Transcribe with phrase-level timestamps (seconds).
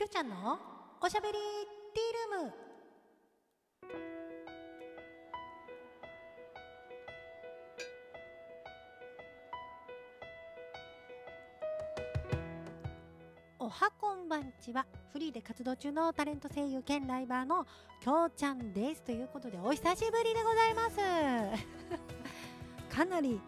[0.00, 0.58] きょちゃんの
[1.02, 2.52] おしゃべりティールーム。
[13.58, 14.86] おはこんばんちは。
[15.12, 17.66] フリーで活動中のタレント声優兼ライバーの
[18.02, 19.02] きょうちゃんです。
[19.02, 20.96] ということでお久しぶりでございます。
[22.88, 23.38] かなり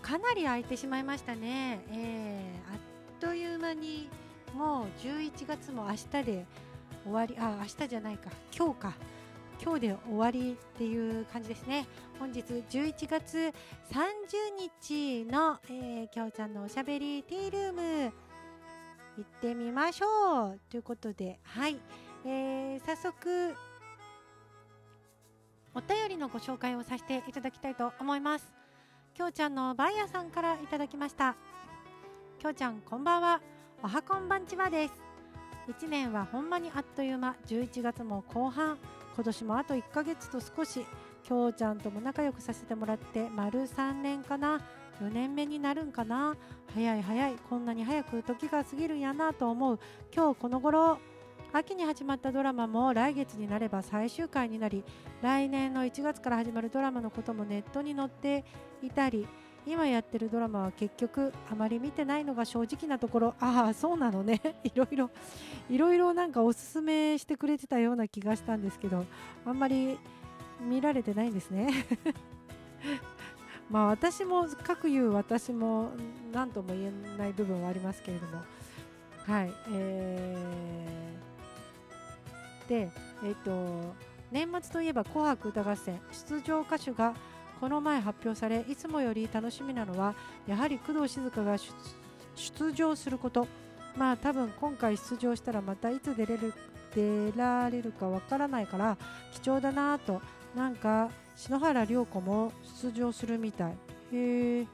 [0.00, 2.80] かなり空いてしまいましたね、えー、あっ
[3.20, 4.08] という間に
[4.56, 6.46] もう11月も明日で
[7.04, 8.30] 終わりあ明日じゃないか。
[8.56, 8.94] 今日か。
[9.62, 11.86] 今日で終わりっていう感じですね。
[12.18, 13.52] 本日11月
[13.90, 14.02] 30
[14.58, 17.72] 日の、えー、きょうちゃんのおしゃべりティールー
[18.06, 18.12] ム。
[19.18, 20.60] 行ってみましょう。
[20.70, 21.78] ということではい、
[22.24, 23.54] えー、早速
[25.74, 28.50] お便りのご紹介をさせていただきたいと思います。
[29.12, 31.36] きょうちゃんのバイヤーさんからいただきました。
[32.38, 33.55] きょうちゃんこんばんは。
[33.82, 34.94] おはこんばんちはです。
[35.68, 38.78] 1年はほんまにあっという間11月も後半
[39.14, 40.84] 今年もあと1ヶ月と少し
[41.22, 44.60] きょうちゃんとも仲良くさせてもらって丸3年かな
[45.00, 46.36] 4年目になるんかな
[46.74, 49.78] 早い早いこんなに早く時が過ぎるんやなと思う
[50.14, 50.98] 今日この頃
[51.52, 54.84] 秋に始まったドラマも来月になれば最終回になり
[55.22, 58.44] 来年の1月から始まるドラマのこともネットに載って
[58.82, 59.26] いたり
[59.66, 63.34] 今やってるドラマは結局あまり見てないのが正直なところ。
[63.40, 64.40] ああそうなのね。
[64.62, 65.10] いろいろ
[65.68, 69.04] いろいろなんかおすすめしてくれてたような気がしたんですけど
[69.44, 69.98] あんまり
[70.60, 71.68] 見られてないんですね。
[73.68, 75.90] まあ私も各言う私も
[76.32, 78.42] 何とも言えない部分はありますけれども。
[79.26, 82.90] はいえー、で
[83.24, 83.94] えっ、ー、と
[84.30, 87.14] 年末といえば「紅白歌合戦」出場歌手が
[87.60, 90.14] この前発表されいつもより楽しみなのは
[90.46, 91.56] やはり工藤静香が
[92.34, 93.46] 出場すること。
[93.96, 96.52] まあ多分今回出場したらまたいつ出れる
[96.94, 98.96] 出られるかわからないから
[99.32, 100.20] 貴重だなと。
[100.54, 102.52] なんか篠原涼子も
[102.82, 103.72] 出場するみたい。
[104.12, 104.66] へえ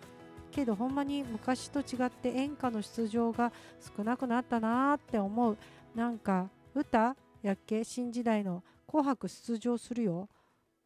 [0.51, 3.53] けどほんまに昔と違って演歌の出場が
[3.97, 5.57] 少なくなったなって思う。
[5.95, 7.17] なんか歌？
[7.43, 7.85] やっけ？
[7.85, 10.29] 新時代の「紅白」出場するよ。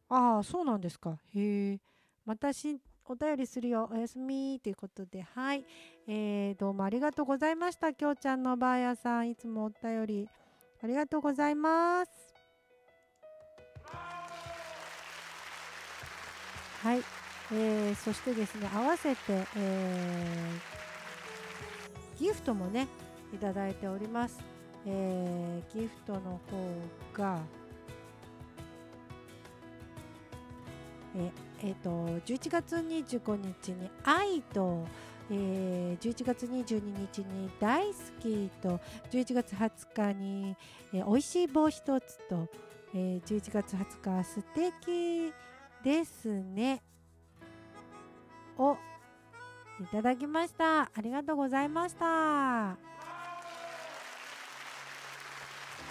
[0.09, 1.17] ああそうなんですか。
[1.35, 1.79] へえ
[2.27, 3.89] またしお便りするよ。
[3.89, 5.21] おやすみということで。
[5.21, 5.63] はい、
[6.07, 7.93] えー、どうもありがとうございました。
[7.93, 9.29] きょうちゃんのばあやさん。
[9.29, 10.29] いつもお便り
[10.83, 12.11] ありがとうございます。
[16.83, 17.01] はい、
[17.53, 19.17] えー、そしてですね合わせて、
[19.55, 22.89] えー、ギフトもね
[23.33, 24.37] いただいております、
[24.85, 26.41] えー、ギフトの方
[27.13, 27.39] が
[31.17, 31.31] え
[31.63, 31.89] えーと、
[32.25, 34.85] 11月25日に「愛と」
[35.29, 38.79] えー、11月22日に「大好き」と
[39.11, 40.55] 11月20日に
[40.93, 42.47] 「えー、おいしい棒一つと」
[42.93, 45.33] えー、11月20日は「素敵
[45.83, 46.83] ですね。
[48.57, 48.77] を
[49.79, 50.81] いただきました。
[50.81, 52.77] ありがとうございました。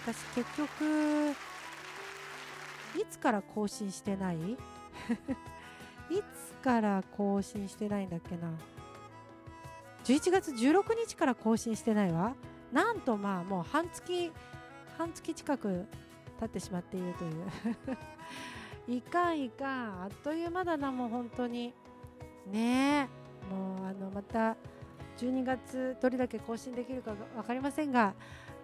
[0.04, 1.30] 私結局
[3.00, 4.56] いつから更新してない？
[6.10, 8.50] いつから更新してないんだっけな
[10.04, 12.34] ？11月16日から更新してないわ。
[12.72, 14.32] なんとまあもう半月
[14.98, 15.86] 半月近く
[16.40, 18.96] 経ってしまっているという。
[18.98, 20.02] いかんいかん。
[20.04, 21.74] あっという間だなもう本当に。
[22.46, 23.08] ね
[23.50, 23.54] え。
[23.54, 24.56] もうあのまた
[25.18, 28.14] 12月どれだけ更新できるか分かりませんが、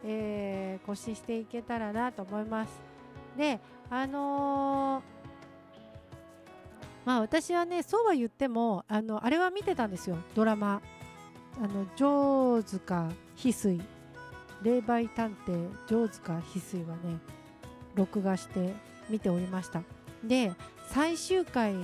[0.04, 2.80] えー、更新していけたらなと思います。
[3.36, 3.60] で
[3.90, 5.21] あのー、
[7.04, 10.16] まあ私はねそうは言ってもあのあれは見てたんですよ。
[10.34, 10.80] ドラマ。
[11.62, 13.80] あの城塚翡翠。
[14.62, 17.18] 霊媒探偵城塚翡翠はね
[17.96, 18.72] 録画して
[19.10, 19.82] 見ておりました。
[20.22, 20.52] で
[20.88, 21.74] 最終回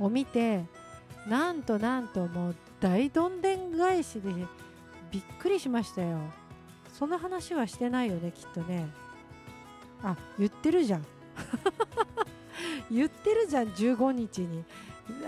[0.00, 0.64] を見て
[1.28, 4.32] なんとなんともう大どんでん返しで
[5.10, 6.18] びっくりしましたよ。
[6.98, 8.88] その話はしてないよねきっとね。
[10.02, 11.06] あ言ってるじゃん。
[12.90, 14.64] 言ってるじゃん15日に。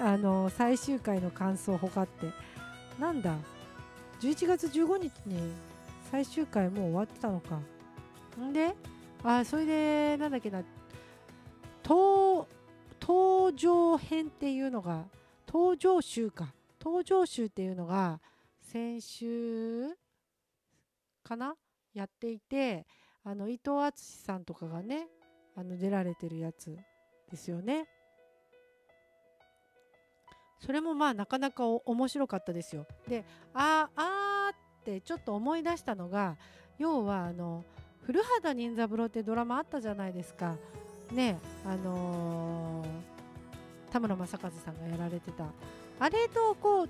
[0.03, 2.33] あの最終回の感想ほかって。
[2.99, 3.37] なんだ
[4.21, 5.53] ？11月15日に
[6.11, 7.61] 最終回もう終わってたのか。
[8.41, 8.75] んで？
[9.23, 10.63] あそれでなんだっけな。
[11.85, 12.47] 登
[13.01, 15.05] 登場編っていうのが
[15.47, 16.53] 登場集か。
[16.81, 18.21] 登場集っていうのが
[18.61, 19.97] 先週
[21.23, 21.55] かな？
[21.95, 22.85] やっていて
[23.23, 25.07] あの伊藤淳さんとかがね
[25.57, 26.77] あの出られてるやつ。
[27.31, 27.87] ですよね。
[30.61, 32.87] それもまあなかなか面白かったですよ。
[33.09, 36.37] でああってちょっと思い出したのが
[36.79, 37.65] 要はあの
[38.03, 40.57] 古畑任三郎ってドラマあったじゃないですか
[41.13, 45.45] ねあのー、田村正和さんがやられてた
[46.01, 46.89] あれとこう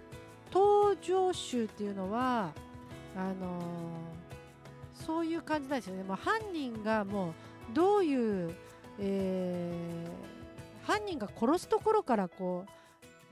[0.53, 2.53] 登場集っていうのは
[3.17, 7.33] あのー、そういう感じなんですよね、まあ、犯人がもう
[7.75, 8.55] どういう、
[9.01, 12.65] えー、犯人が殺すところからこ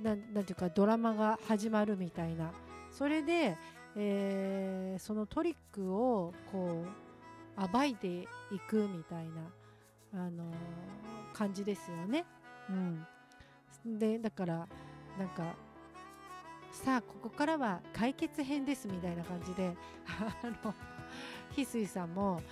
[0.01, 2.53] うなんなんていうかドラマが始まるみたいな
[2.91, 3.57] それで、
[3.97, 6.85] えー、そのトリックをこ
[7.57, 8.27] う暴いてい
[8.69, 9.29] くみたい
[10.13, 12.27] な、あのー、感じですよね。
[12.69, 12.73] う
[13.89, 14.69] ん、でだから
[15.19, 15.55] なんか
[16.71, 19.75] さあここからは解決編ですみたいな感じで
[21.55, 22.43] 翡翠さんも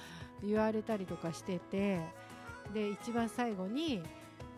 [0.43, 2.01] 言われたりとかしてて
[2.73, 4.03] で一番最後に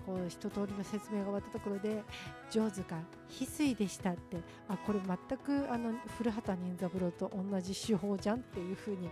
[0.06, 2.05] こう一通りの説明が終わったところで
[2.49, 4.37] 「上手が翡翠でした」って
[4.69, 9.11] あこれ全くあの古畑任三郎と同じ手法じゃんっていうふうに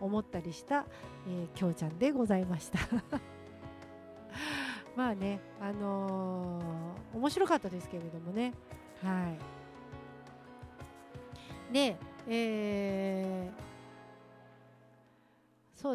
[0.00, 0.86] 思ったりした、
[1.26, 2.78] えー、きょうちゃんでございました。
[4.94, 8.54] まあねあのー、面白かったですけれどもね。
[9.02, 9.34] は
[11.70, 11.72] い。
[11.72, 11.96] で、
[12.28, 13.65] えー、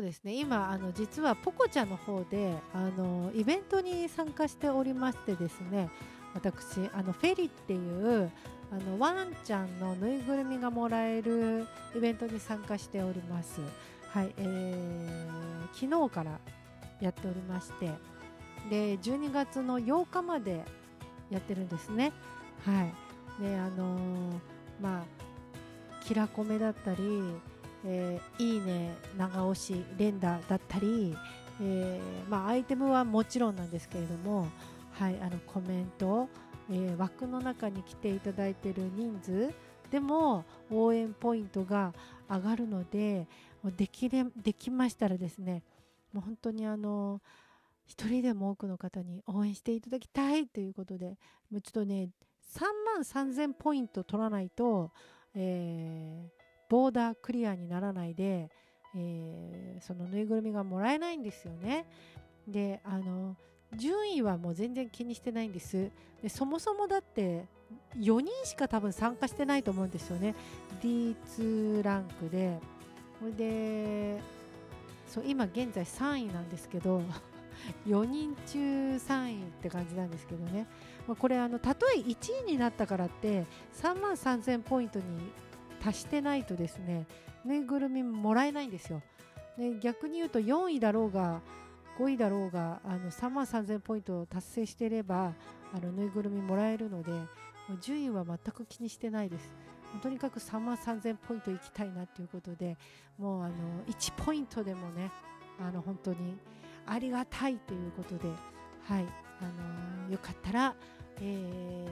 [0.01, 5.91] そうですね今あの実はポコちゃんの方であのイベントに参加しておりましてですね
[6.33, 8.31] 私あのフェリっていう
[8.71, 13.61] あのワンちゃんのぬいぐるみがもらえるイベントに参加しております。
[14.09, 16.39] はい、えー、昨日から
[16.99, 17.91] やっておりまして
[18.71, 20.65] で12月の8日まで
[21.29, 22.11] やってるんですね。
[22.65, 22.85] は
[23.39, 24.39] い、であのー、
[24.81, 25.03] まあ
[26.03, 27.21] キラコメだったり、
[27.85, 31.15] えー、いいね長押し連打だったり、
[31.61, 34.47] えー、まあ、アイテムはもちろんなんですけれども、
[34.93, 36.29] はい、あのコメント、
[36.69, 39.53] えー、枠の中に来ていただいている人数
[39.89, 41.93] でも応援ポイントが
[42.29, 43.27] 上がるので
[43.77, 45.63] できれできましたらですね
[46.13, 47.21] もう本当にあの
[47.85, 51.17] 一人でも多くの方に応援していただきたいということで
[51.51, 52.09] もうちょっとね
[52.55, 54.91] 3万3000ポイント取らないと
[55.33, 56.40] えー、
[56.71, 58.49] ボーダークリアにならないで、
[58.95, 61.85] えー、そのぬいぐるみがもらえないんですよね。
[62.47, 63.35] であの
[63.75, 65.91] 順位はもう全然気にしてないんです。
[66.23, 67.45] でそもそもだって
[67.97, 70.33] 4人しか多分参加してないと思うんですよね。
[70.81, 72.57] D2 ランクで。
[73.19, 74.21] これで
[75.07, 77.01] そう今現在3位なんですけど
[77.85, 80.67] 4人中3位って感じなんですけどね。
[81.05, 85.03] まあ、これあのたとえ1位になったからって3万3000ポイントに
[85.83, 87.05] 達してないとですね
[87.45, 89.01] ぬいぐるみもらえないんですよ。
[89.57, 91.41] で逆に言うと4位だろうが
[91.97, 95.33] 5位だろうがあの3万3000ポイントを達成していれば
[95.73, 97.11] あのぬいぐるみもらえるので
[97.81, 99.53] 順位は全く気にしてないです。
[100.01, 102.77] とにかく3万3000ポイントいきたいなということで
[103.17, 103.55] もうあの
[103.89, 105.11] 1ポイントでもね
[105.59, 106.37] あの本当に
[106.85, 108.29] ありがたいということで
[108.87, 109.05] はい、
[109.41, 110.75] あの、よかったら、
[111.21, 111.87] え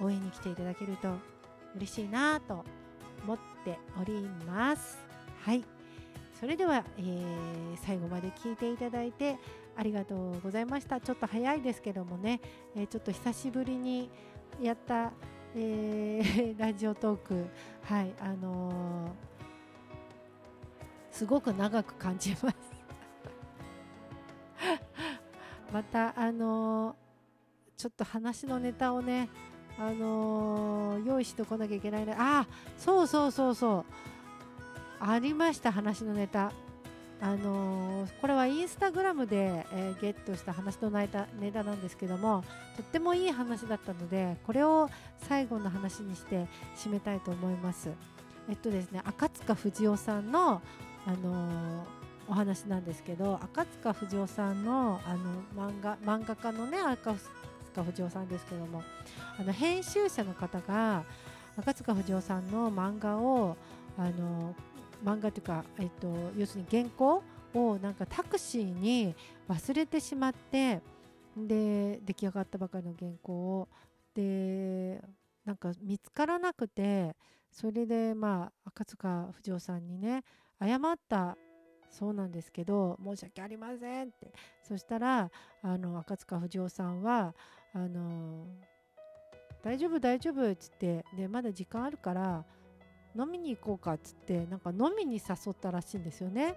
[0.00, 1.14] ー、応援に来ていただけると
[1.76, 2.64] 嬉しいなと
[3.24, 4.98] 思っております。
[5.42, 5.64] はい、
[6.38, 9.38] それでは、えー、最後まで聞いていただいて
[9.76, 11.00] ありがとうございました。
[11.00, 12.40] ちょっと早いですけどもね、
[12.76, 14.10] えー、ちょっと久しぶりに
[14.60, 15.12] やった、
[15.54, 17.46] えー、 ラジオトーク、
[17.84, 19.14] はい、あの
[21.10, 22.56] すごく長く感じます。
[25.72, 26.96] またあの、
[27.76, 29.28] ちょっと話のネタをね
[29.78, 32.14] あのー、用意してこなきゃいけないね。
[32.18, 32.46] あ
[32.78, 33.84] そうそうそうそう。
[35.00, 36.52] ありました話のネタ。
[37.20, 42.42] あのー、これはインスタグラムで、えゲットした話のネタネタなんですけども
[42.76, 44.90] とってもいい話だったのでこれを
[45.28, 47.90] 最後の話にして締めたいと思います。
[48.48, 50.60] えっとですね赤塚不二夫さんの
[51.06, 51.86] あの
[52.28, 57.14] お話なんですけど赤塚不二夫さんのあの漫画漫画家のね赤
[57.72, 58.82] 塚不二夫さんですけども
[59.38, 61.04] あの編集者の方が
[61.56, 63.56] 赤塚不二夫さんの漫画を
[63.98, 64.54] あの
[65.04, 67.22] 漫画というか、えっと、要するに原稿
[67.54, 69.14] をなんかタクシーに
[69.48, 70.80] 忘れてしまって
[71.36, 73.68] で出来上がったばかりの原稿を
[74.14, 75.02] で
[75.44, 77.16] なんか見つからなくて
[77.50, 80.22] それでまあ赤塚不二夫さんにね
[80.60, 81.36] 謝った
[81.92, 84.32] そうなんですけど申し訳ありませんって。
[84.62, 85.30] そしたら
[85.62, 87.34] あの赤塚不二夫さんは
[87.74, 88.46] あの
[89.62, 92.44] 大丈夫大丈夫っつってでまだ時間あるから
[93.14, 96.54] 飲みに行こうかっつってなんか飲みに誘ったらしいんですよね。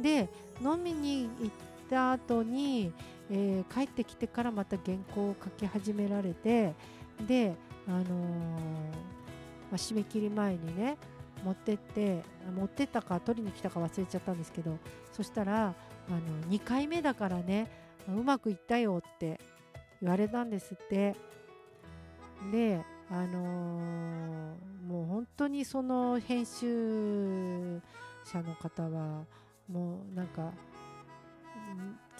[0.00, 0.28] で
[0.62, 1.50] 飲みに行っ
[1.90, 2.92] た後に、
[3.30, 6.72] えー、帰ってきてからまた原稿を書き始められて
[7.26, 7.56] で
[7.88, 8.14] あのー、ま
[9.72, 10.96] あ、締め切り前にね
[11.44, 12.22] 持ってって
[12.56, 14.78] 持ってったか取りに来たか忘れちゃったんですけど
[15.12, 17.70] そしたらあの2回目だからね
[18.08, 19.40] うまくいったよって
[20.00, 21.14] 言われたんですって。
[22.52, 22.80] で
[23.10, 27.80] あのー、もう本当にその編集
[28.24, 29.24] 者の方は
[29.68, 30.52] もうなんか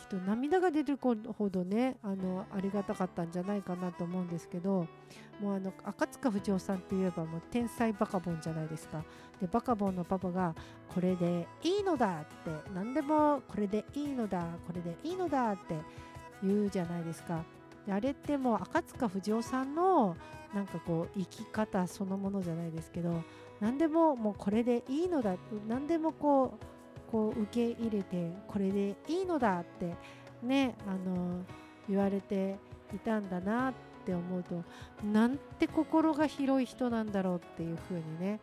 [0.09, 1.15] と涙が出るほ
[1.49, 4.87] どねあのありがたかったんじゃないかなと思うんですけど
[5.41, 9.05] もうあの赤塚不二夫さんって言えばもう天才バカボンじゃないですか。
[9.41, 10.55] でバカボンのパパが
[10.93, 15.77] これでいいのだって何でもこれでいいのだこれでいいのだって
[16.43, 17.45] 言うじゃないですか。
[17.87, 20.17] であれってもう赤塚不二夫さんの
[20.53, 23.23] なんかこう生き方そのものじゃないですけど
[23.61, 25.37] 何でももうこれでいいのだ
[25.69, 26.78] 何でもこう
[27.11, 29.95] こう受け入れてこれでいいのだって
[30.43, 31.45] ねあの
[31.89, 32.57] 言われて
[32.95, 33.75] いたんだなっ
[34.05, 34.63] て思うと
[35.05, 38.41] なんて心が広い人なんだろうっていうふうにね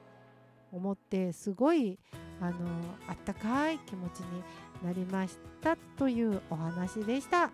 [0.71, 1.97] 思ってすごい
[2.41, 2.57] あの
[3.07, 4.43] あったかい気持ちに
[4.83, 7.49] なりましたというお話でした。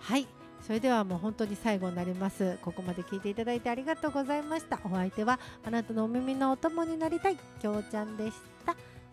[0.00, 0.26] はい。
[0.60, 2.58] それではもう本当に最後になります。
[2.62, 4.78] ここまで聞いていただいてありがとうございました。
[4.84, 8.49] お相手はあなたのお耳のお供になりたいきょうちゃんでした。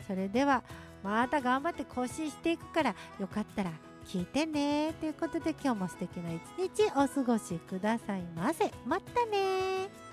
[0.07, 0.63] それでは
[1.03, 3.71] また頑張って更新していくからよかったら
[4.05, 4.93] 聞いてね。
[4.99, 8.71] ということで今日も素敵な一日お過ごしくださいませ。
[8.85, 10.06] またね